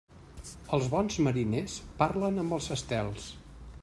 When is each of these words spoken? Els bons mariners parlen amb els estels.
Els 0.77 0.87
bons 0.93 1.17
mariners 1.27 1.75
parlen 1.99 2.45
amb 2.45 2.57
els 2.59 2.71
estels. 2.77 3.29